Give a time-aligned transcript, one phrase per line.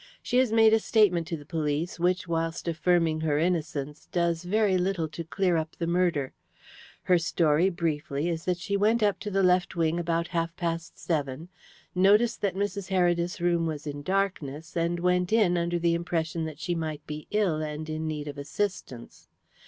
[0.23, 4.75] She has made a statement to the police, which, whilst affirming her innocence, does very
[4.75, 6.33] little to clear up the murder.
[7.03, 10.97] Her story, briefly, is that she went up to the left wing about half past
[10.97, 11.49] seven,
[11.93, 12.87] noticed that Mrs.
[12.89, 17.27] Heredith's room was in darkness, and went in under the impression that she might be
[17.29, 19.27] ill and in need of assistance.